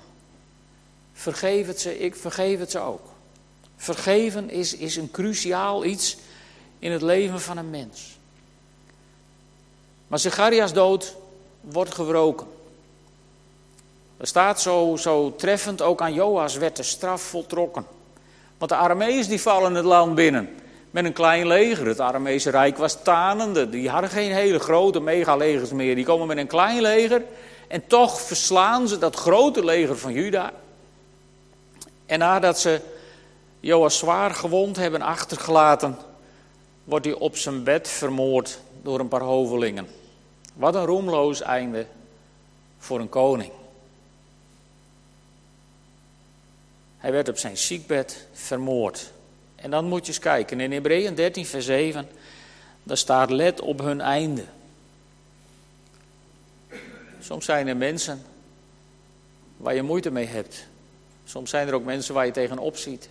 [1.12, 3.07] Vergeef het ze, ik vergeef het ze ook.
[3.76, 6.16] Vergeven is, is een cruciaal iets
[6.79, 8.18] in het leven van een mens.
[10.07, 11.16] Maar Zechariah's dood
[11.61, 12.46] wordt gewroken.
[14.16, 17.87] Er staat zo, zo treffend, ook aan Joas werd de straf voltrokken.
[18.59, 20.59] Want de Arameërs die vallen het land binnen
[20.90, 21.87] met een klein leger.
[21.87, 23.68] Het Aramese Rijk was tanende.
[23.68, 25.94] Die hadden geen hele grote megalegers meer.
[25.94, 27.22] Die komen met een klein leger.
[27.68, 30.53] En toch verslaan ze dat grote leger van Juda.
[32.07, 32.81] En nadat ze
[33.61, 35.98] Joas zwaar gewond hebben achtergelaten,
[36.85, 39.88] wordt hij op zijn bed vermoord door een paar hovelingen.
[40.55, 41.87] Wat een roemloos einde
[42.79, 43.53] voor een koning.
[46.98, 49.11] Hij werd op zijn ziekbed vermoord.
[49.61, 50.61] En dan moet je eens kijken.
[50.61, 52.09] In Hebreeën 13, vers 7,
[52.83, 54.44] daar staat let op hun einde.
[57.20, 58.23] Soms zijn er mensen
[59.57, 60.66] waar je moeite mee hebt.
[61.25, 63.09] Soms zijn er ook mensen waar je tegenop ziet.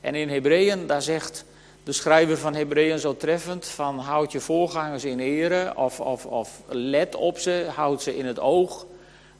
[0.00, 1.44] En in Hebreeën, daar zegt
[1.84, 6.60] de schrijver van Hebreeën zo treffend van houd je voorgangers in ere of, of, of
[6.68, 8.86] let op ze, houd ze in het oog.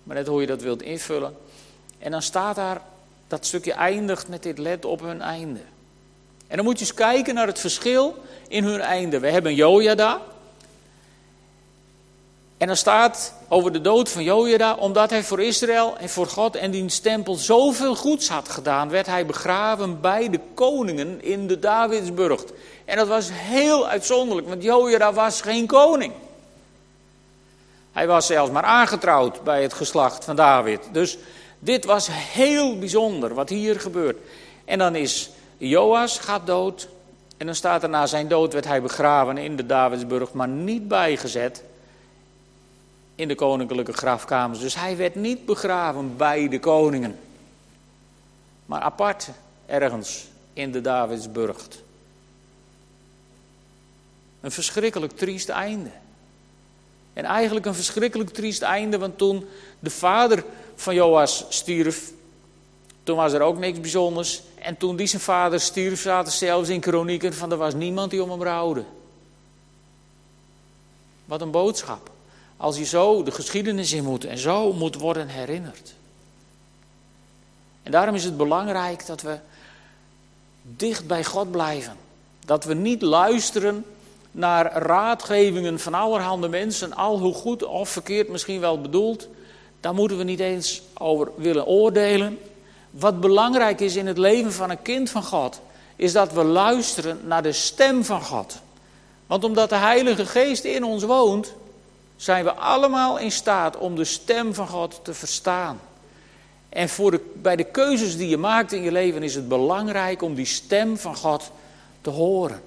[0.02, 1.36] Maar net hoe je dat wilt invullen.
[1.98, 2.80] En dan staat daar,
[3.28, 5.60] dat stukje eindigt met dit let op hun einde.
[6.48, 8.16] En dan moet je eens kijken naar het verschil
[8.48, 9.18] in hun einde.
[9.18, 10.20] We hebben Jojada.
[12.58, 16.56] En dan staat over de dood van Jojada, omdat hij voor Israël en voor God
[16.56, 21.58] en die tempel zoveel goeds had gedaan, werd hij begraven bij de koningen in de
[21.58, 22.44] Davidsburg.
[22.84, 26.12] En dat was heel uitzonderlijk, want Jojada was geen koning.
[27.92, 30.80] Hij was zelfs maar aangetrouwd bij het geslacht van David.
[30.92, 31.18] Dus
[31.58, 34.16] dit was heel bijzonder wat hier gebeurt.
[34.64, 36.88] En dan is Joas gaat dood.
[37.36, 40.88] En dan staat er na zijn dood werd hij begraven in de Davidsburg, maar niet
[40.88, 41.62] bijgezet
[43.14, 44.60] in de koninklijke grafkamers.
[44.60, 47.18] Dus hij werd niet begraven bij de koningen,
[48.66, 49.28] maar apart
[49.66, 51.66] ergens in de Davidsburg.
[54.40, 55.90] Een verschrikkelijk triest einde.
[57.12, 59.46] En eigenlijk een verschrikkelijk triest einde, want toen
[59.78, 60.44] de vader
[60.74, 62.10] van Joas stierf,
[63.08, 64.42] toen was er ook niks bijzonders.
[64.54, 68.22] En toen die zijn vader stierf, zaten zelfs in kronieken van er was niemand die
[68.22, 68.84] om hem rouwde.
[71.24, 72.10] Wat een boodschap.
[72.56, 75.94] Als je zo de geschiedenis in moet en zo moet worden herinnerd.
[77.82, 79.38] En daarom is het belangrijk dat we
[80.62, 81.96] dicht bij God blijven.
[82.44, 83.84] Dat we niet luisteren
[84.30, 89.28] naar raadgevingen van allerhande mensen, al hoe goed of verkeerd misschien wel bedoeld.
[89.80, 92.38] Daar moeten we niet eens over willen oordelen.
[92.98, 95.60] Wat belangrijk is in het leven van een kind van God,
[95.96, 98.58] is dat we luisteren naar de stem van God.
[99.26, 101.54] Want omdat de Heilige Geest in ons woont,
[102.16, 105.80] zijn we allemaal in staat om de stem van God te verstaan.
[106.68, 110.34] En voor bij de keuzes die je maakt in je leven is het belangrijk om
[110.34, 111.50] die stem van God
[112.00, 112.62] te horen.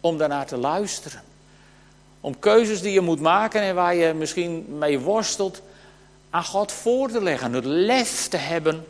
[0.00, 1.22] Om daarnaar te luisteren.
[2.20, 5.62] Om keuzes die je moet maken en waar je misschien mee worstelt,
[6.30, 7.52] aan God voor te leggen.
[7.52, 8.84] Het lef te hebben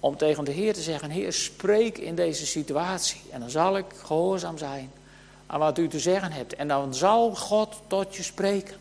[0.00, 3.20] om tegen de Heer te zeggen: Heer, spreek in deze situatie.
[3.30, 4.90] En dan zal ik gehoorzaam zijn
[5.46, 6.54] aan wat u te zeggen hebt.
[6.54, 8.76] En dan zal God tot je spreken.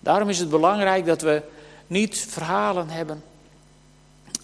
[0.00, 1.42] Daarom is het belangrijk dat we
[1.86, 3.22] niet verhalen hebben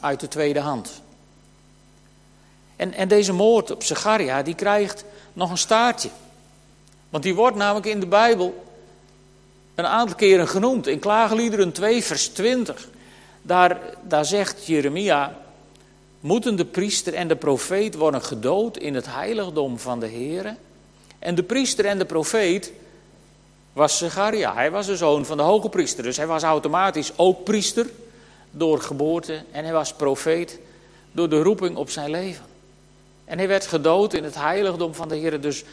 [0.01, 1.03] uit de tweede hand.
[2.77, 6.11] En, en deze moord op Zacharia, die krijgt nog een staartje.
[7.09, 8.65] Want die wordt namelijk in de Bijbel
[9.75, 10.87] een aantal keren genoemd.
[10.87, 12.89] In Klageliederen 2, vers 20.
[13.47, 15.37] Daar, daar zegt Jeremia,
[16.21, 20.57] moeten de priester en de profeet worden gedood in het heiligdom van de Heer?
[21.19, 22.73] En de priester en de profeet
[23.73, 24.55] was Zacharia.
[24.55, 26.03] Hij was de zoon van de hoge priester.
[26.05, 27.87] Dus hij was automatisch ook priester
[28.51, 29.43] door geboorte.
[29.51, 30.59] En hij was profeet
[31.13, 32.45] door de roeping op zijn leven.
[33.25, 35.41] En hij werd gedood in het heiligdom van de Heer.
[35.41, 35.65] Dus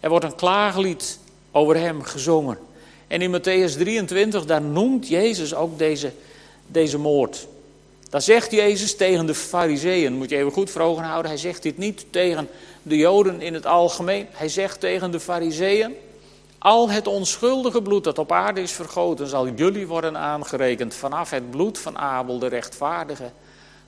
[0.00, 1.18] er wordt een klaaglied
[1.50, 2.58] over hem gezongen.
[3.06, 6.12] En in Matthäus 23, daar noemt Jezus ook deze,
[6.72, 7.46] deze moord.
[8.08, 11.30] Daar zegt Jezus tegen de fariseeën, moet je even goed voor ogen houden.
[11.30, 12.48] Hij zegt dit niet tegen
[12.82, 14.26] de Joden in het algemeen.
[14.30, 15.94] Hij zegt tegen de fariseeën,
[16.58, 20.94] al het onschuldige bloed dat op aarde is vergoten, zal jullie worden aangerekend.
[20.94, 23.30] Vanaf het bloed van Abel, de rechtvaardige,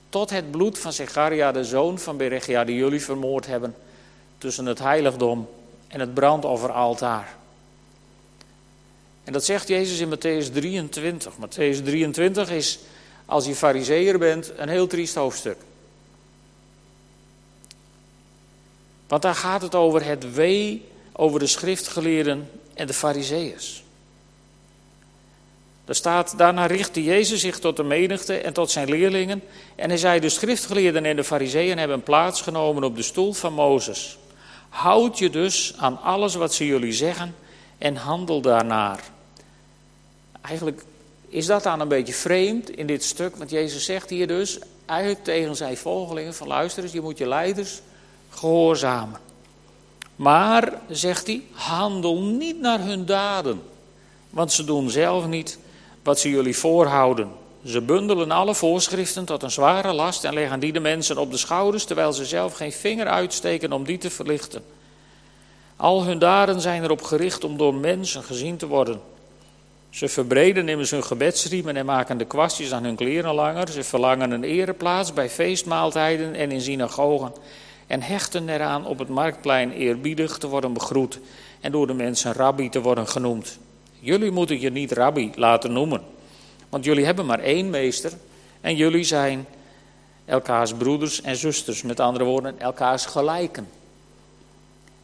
[0.09, 3.75] tot het bloed van Zecharia, de zoon van Berechia, die jullie vermoord hebben.
[4.37, 5.49] Tussen het heiligdom
[5.87, 7.35] en het brandofferaltaar.
[9.23, 11.33] En dat zegt Jezus in Matthäus 23.
[11.37, 12.79] Matthäus 23 is,
[13.25, 15.57] als je fariseer bent, een heel triest hoofdstuk.
[19.07, 23.83] Want daar gaat het over het wee over de schriftgeleerden en de fariseeërs.
[25.85, 29.43] Er staat, daarna richtte Jezus zich tot de menigte en tot zijn leerlingen.
[29.75, 34.17] En hij zei, de schriftgeleerden en de fariseeën hebben plaatsgenomen op de stoel van Mozes.
[34.69, 37.35] Houd je dus aan alles wat ze jullie zeggen
[37.77, 39.12] en handel daarnaar.
[40.43, 40.83] Eigenlijk
[41.27, 45.23] is dat dan een beetje vreemd in dit stuk, want Jezus zegt hier dus eigenlijk
[45.23, 47.81] tegen zijn volgelingen van luister eens, je moet je leiders
[48.29, 49.19] gehoorzamen.
[50.15, 53.61] Maar, zegt hij, handel niet naar hun daden,
[54.29, 55.57] want ze doen zelf niet
[56.03, 57.31] wat ze jullie voorhouden.
[57.65, 61.37] Ze bundelen alle voorschriften tot een zware last en leggen die de mensen op de
[61.37, 64.63] schouders, terwijl ze zelf geen vinger uitsteken om die te verlichten.
[65.75, 69.01] Al hun daden zijn erop gericht om door mensen gezien te worden.
[69.93, 73.71] Ze verbreden immers hun gebedsriemen en maken de kwastjes aan hun kleren langer.
[73.71, 77.33] Ze verlangen een ereplaats bij feestmaaltijden en in synagogen.
[77.87, 81.19] En hechten eraan op het marktplein eerbiedig te worden begroet
[81.61, 83.59] en door de mensen rabbi te worden genoemd.
[83.99, 86.01] Jullie moeten je niet rabbi laten noemen,
[86.69, 88.11] want jullie hebben maar één meester
[88.61, 89.45] en jullie zijn
[90.25, 93.67] elkaars broeders en zusters, met andere woorden, elkaars gelijken.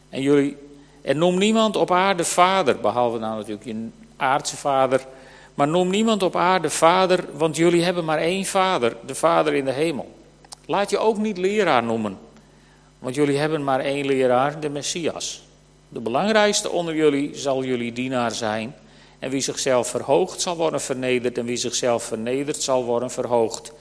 [0.08, 0.56] En jullie,
[1.02, 3.88] en noem niemand op aarde vader, behalve nou natuurlijk je
[4.20, 5.06] aardse vader,
[5.54, 9.64] maar noem niemand op aarde vader, want jullie hebben maar één vader, de vader in
[9.64, 10.14] de hemel.
[10.66, 12.18] Laat je ook niet leraar noemen,
[12.98, 15.42] want jullie hebben maar één leraar, de Messias.
[15.88, 18.74] De belangrijkste onder jullie zal jullie dienaar zijn.
[19.18, 23.72] En wie zichzelf verhoogt zal worden vernederd en wie zichzelf vernederd zal worden verhoogd.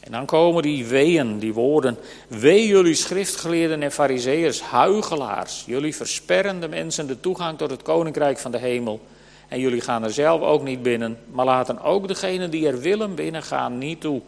[0.00, 1.98] En dan komen die weeën, die woorden.
[2.28, 5.64] Wee jullie schriftgeleerden en fariseërs, huigelaars.
[5.66, 9.00] Jullie versperren de mensen de toegang tot het koninkrijk van de hemel.
[9.48, 13.14] En jullie gaan er zelf ook niet binnen, maar laten ook degenen die er willen
[13.14, 14.20] binnengaan niet toe.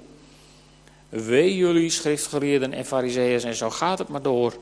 [1.09, 4.55] Wee jullie schriftgeleerden en fariseeërs, en zo gaat het maar door.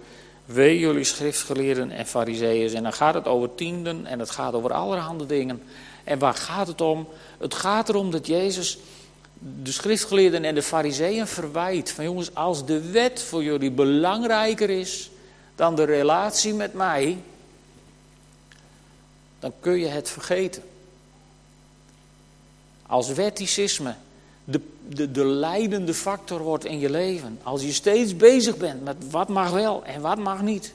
[0.44, 2.72] Wee jullie schriftgeleerden en fariseeërs.
[2.72, 5.62] En dan gaat het over tienden en het gaat over allerhande dingen.
[6.04, 7.08] En waar gaat het om?
[7.38, 8.78] Het gaat erom dat Jezus
[9.62, 11.90] de schriftgeleerden en de fariseeën verwijt.
[11.90, 15.10] Van jongens, als de wet voor jullie belangrijker is
[15.54, 17.18] dan de relatie met mij,
[19.38, 20.62] dan kun je het vergeten.
[22.86, 23.94] Als wetticisme
[24.44, 29.10] de, de, de leidende factor wordt in je leven, als je steeds bezig bent met
[29.10, 30.72] wat mag wel en wat mag niet,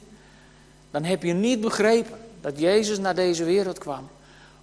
[0.91, 4.10] dan heb je niet begrepen dat Jezus naar deze wereld kwam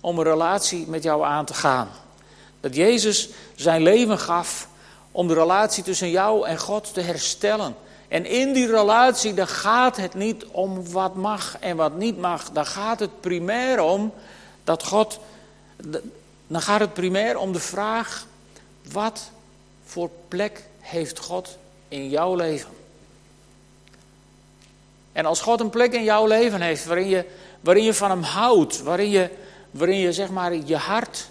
[0.01, 1.89] om een relatie met jou aan te gaan.
[2.61, 4.69] Dat Jezus zijn leven gaf
[5.13, 7.75] om de relatie tussen jou en God te herstellen.
[8.11, 12.51] En in die relatie, dan gaat het niet om wat mag en wat niet mag.
[12.51, 14.13] Dan gaat het primair om
[14.65, 15.19] dat God.
[16.47, 18.27] Dan gaat het primair om de vraag:
[18.93, 19.31] wat
[19.85, 21.57] voor plek heeft God
[21.89, 22.71] in jouw leven?
[25.13, 27.25] En als God een plek in jouw leven heeft waarin je,
[27.61, 29.31] waarin je van Hem houdt, waarin je,
[29.71, 31.29] waarin je zeg maar je hart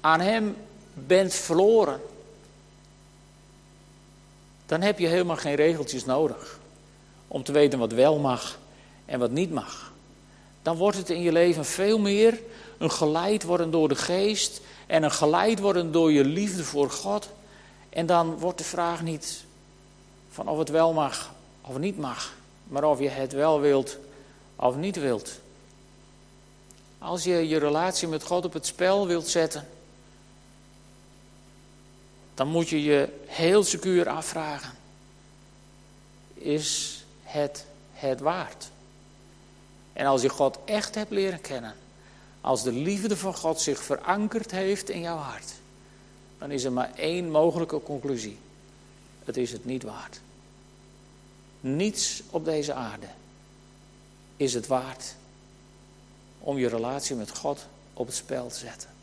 [0.00, 0.56] aan Hem
[0.92, 2.00] bent verloren,
[4.74, 6.58] dan heb je helemaal geen regeltjes nodig
[7.28, 8.58] om te weten wat wel mag
[9.04, 9.92] en wat niet mag.
[10.62, 12.40] Dan wordt het in je leven veel meer
[12.78, 17.28] een geleid worden door de geest en een geleid worden door je liefde voor God.
[17.88, 19.44] En dan wordt de vraag niet
[20.30, 22.32] van of het wel mag of niet mag,
[22.68, 23.98] maar of je het wel wilt
[24.56, 25.30] of niet wilt.
[26.98, 29.68] Als je je relatie met God op het spel wilt zetten,
[32.34, 34.72] dan moet je je heel secuur afvragen:
[36.34, 38.70] is het het waard?
[39.92, 41.74] En als je God echt hebt leren kennen,
[42.40, 45.52] als de liefde van God zich verankerd heeft in jouw hart,
[46.38, 48.38] dan is er maar één mogelijke conclusie:
[49.24, 50.20] het is het niet waard.
[51.60, 53.06] Niets op deze aarde
[54.36, 55.14] is het waard
[56.38, 58.93] om je relatie met God op het spel te zetten.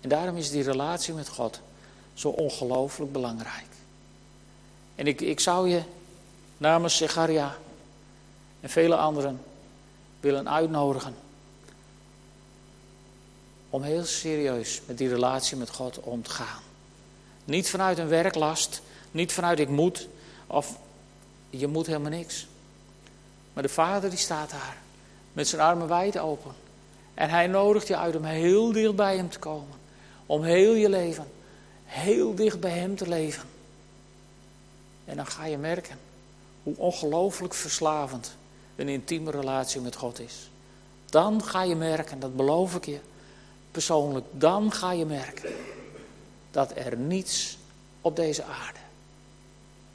[0.00, 1.60] En daarom is die relatie met God
[2.14, 3.68] zo ongelooflijk belangrijk.
[4.94, 5.82] En ik, ik zou je
[6.56, 7.56] namens Zecharia
[8.60, 9.40] en vele anderen
[10.20, 11.14] willen uitnodigen
[13.70, 16.62] om heel serieus met die relatie met God om te gaan.
[17.44, 20.08] Niet vanuit een werklast, niet vanuit ik moet,
[20.46, 20.78] of
[21.50, 22.46] je moet helemaal niks.
[23.52, 24.76] Maar de Vader die staat daar,
[25.32, 26.52] met zijn armen wijd open.
[27.14, 29.78] En hij nodigt je uit om heel dicht bij hem te komen.
[30.30, 31.26] Om heel je leven,
[31.84, 33.48] heel dicht bij hem te leven.
[35.04, 35.98] En dan ga je merken
[36.62, 38.36] hoe ongelooflijk verslavend
[38.76, 40.50] een intieme relatie met God is.
[41.06, 42.98] Dan ga je merken, dat beloof ik je
[43.70, 45.52] persoonlijk, dan ga je merken
[46.50, 47.58] dat er niets
[48.00, 48.78] op deze aarde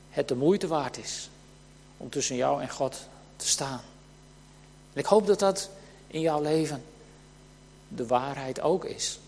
[0.10, 1.30] het de moeite waard is
[1.98, 3.82] om tussen jou en God te staan.
[4.94, 5.70] En ik hoop dat dat
[6.08, 6.84] in jouw leven
[7.88, 9.20] de waarheid ook is.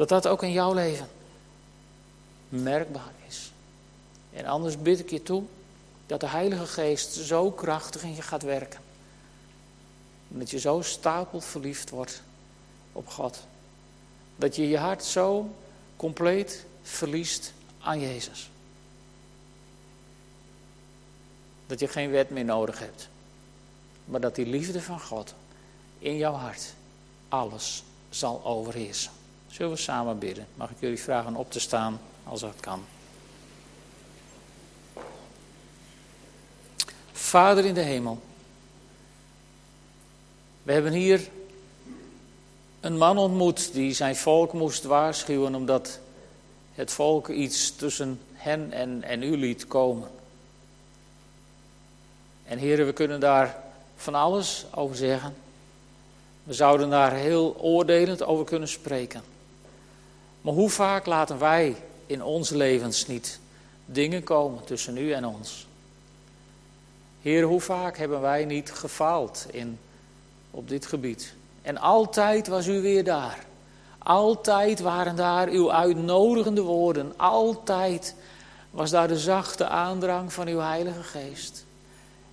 [0.00, 1.08] Dat dat ook in jouw leven
[2.48, 3.52] merkbaar is.
[4.32, 5.42] En anders bid ik je toe
[6.06, 8.80] dat de Heilige Geest zo krachtig in je gaat werken.
[10.28, 12.22] Dat je zo stapel verliefd wordt
[12.92, 13.42] op God.
[14.36, 15.54] Dat je je hart zo
[15.96, 18.50] compleet verliest aan Jezus.
[21.66, 23.08] Dat je geen wet meer nodig hebt.
[24.04, 25.34] Maar dat die liefde van God
[25.98, 26.74] in jouw hart
[27.28, 29.18] alles zal overheersen.
[29.50, 30.46] Zullen we samen bidden?
[30.54, 32.84] Mag ik jullie vragen op te staan als dat kan?
[37.12, 38.22] Vader in de hemel.
[40.62, 41.28] We hebben hier
[42.80, 45.98] een man ontmoet die zijn volk moest waarschuwen omdat
[46.74, 50.08] het volk iets tussen hen en, en u liet komen.
[52.44, 53.62] En heren, we kunnen daar
[53.96, 55.34] van alles over zeggen.
[56.44, 59.22] We zouden daar heel oordelend over kunnen spreken.
[60.40, 61.76] Maar hoe vaak laten wij
[62.06, 63.38] in onze levens niet
[63.84, 65.66] dingen komen tussen u en ons?
[67.22, 69.78] Heer, hoe vaak hebben wij niet gefaald in,
[70.50, 71.34] op dit gebied?
[71.62, 73.44] En altijd was u weer daar.
[73.98, 77.12] Altijd waren daar uw uitnodigende woorden.
[77.16, 78.14] Altijd
[78.70, 81.64] was daar de zachte aandrang van uw Heilige Geest.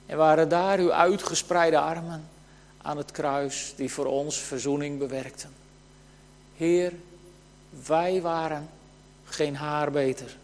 [0.06, 2.30] En waren daar uw uitgespreide armen
[2.82, 5.50] aan het kruis die voor ons verzoening bewerkten.
[6.56, 6.94] Heer,
[7.70, 8.70] wij waren
[9.26, 10.38] geen haar beter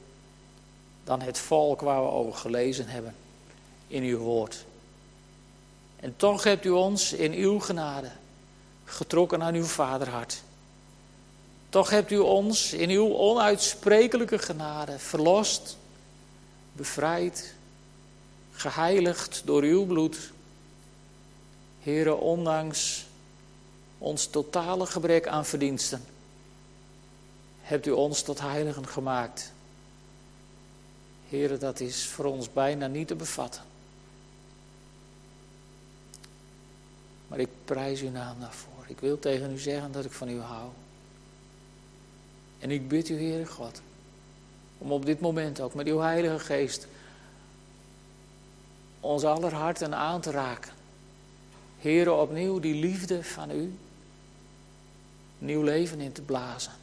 [1.04, 3.16] dan het volk waar we over gelezen hebben
[3.88, 4.66] in uw woord.
[5.96, 8.12] En toch hebt u ons in uw genade
[8.86, 10.42] getrokken aan uw vaderhart.
[11.70, 15.78] Toch hebt u ons in uw onuitsprekelijke genade verlost,
[16.74, 17.54] bevrijd,
[18.52, 20.32] geheiligd door uw bloed.
[21.82, 23.06] Heren, ondanks
[23.98, 26.06] ons totale gebrek aan verdiensten,
[27.64, 29.52] hebt u ons tot heiligen gemaakt.
[31.28, 33.62] Heren, dat is voor ons bijna niet te bevatten.
[37.28, 38.86] Maar ik prijs uw naam daarvoor.
[38.88, 40.70] Ik wil tegen u zeggen dat ik van u hou.
[42.60, 43.82] En ik bid u, Heere God,
[44.78, 46.88] om op dit moment ook met uw Heilige Geest
[49.00, 50.72] ons aller harten aan te raken.
[51.80, 53.78] Heere, opnieuw die liefde van u,
[55.38, 56.83] nieuw leven in te blazen.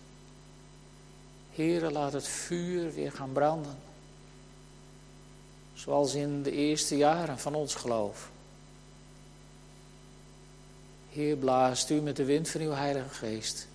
[1.61, 3.79] Heere, laat het vuur weer gaan branden.
[5.75, 8.31] Zoals in de eerste jaren van ons geloof.
[11.11, 13.69] Heer, blaast u met de wind van uw Heilige Geest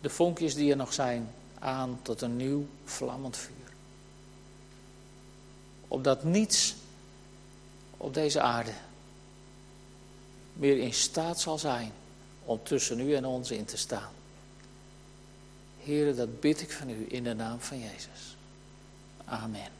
[0.00, 3.72] de vonkjes die er nog zijn aan tot een nieuw vlammend vuur.
[5.88, 6.74] Opdat niets
[7.96, 8.72] op deze aarde
[10.52, 11.92] meer in staat zal zijn
[12.44, 14.12] om tussen u en ons in te staan.
[15.82, 18.36] Heren, dat bid ik van u in de naam van Jezus.
[19.24, 19.79] Amen.